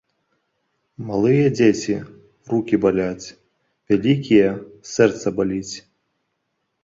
[1.09, 1.95] Малыя дзеці–
[2.53, 3.27] рукі баляць,
[3.95, 4.49] вялікія–
[4.95, 5.75] сэрца баліць